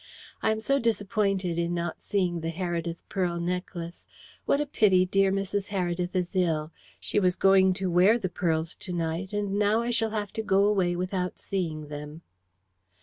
"I 0.41 0.49
am 0.49 0.61
so 0.61 0.79
disappointed 0.79 1.59
in 1.59 1.75
not 1.75 2.01
seeing 2.01 2.39
the 2.41 2.49
Heredith 2.51 3.03
pearl 3.07 3.39
necklace. 3.39 4.03
What 4.47 4.59
a 4.59 4.65
pity 4.65 5.05
dear 5.05 5.31
Mrs. 5.31 5.67
Heredith 5.67 6.15
is 6.15 6.35
ill. 6.35 6.71
She 6.99 7.19
was 7.19 7.35
going 7.35 7.73
to 7.73 7.91
wear 7.91 8.17
the 8.17 8.27
pearls 8.27 8.75
to 8.77 8.93
night, 8.93 9.31
and 9.31 9.59
now 9.59 9.83
I 9.83 9.91
shall 9.91 10.09
have 10.09 10.33
to 10.33 10.41
go 10.41 10.65
away 10.65 10.95
without 10.95 11.37
seeing 11.37 11.89
them." 11.89 12.23